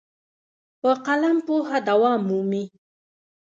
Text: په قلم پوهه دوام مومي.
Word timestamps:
په 0.81 0.91
قلم 1.05 1.37
پوهه 1.47 1.77
دوام 1.89 2.21
مومي. 2.29 2.63